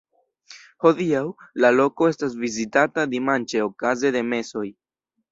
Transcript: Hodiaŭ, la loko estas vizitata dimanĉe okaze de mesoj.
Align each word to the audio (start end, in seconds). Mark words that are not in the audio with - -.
Hodiaŭ, 0.83 1.19
la 1.65 1.69
loko 1.75 2.07
estas 2.11 2.37
vizitata 2.43 3.03
dimanĉe 3.11 3.61
okaze 3.67 4.11
de 4.17 4.23
mesoj. 4.31 4.65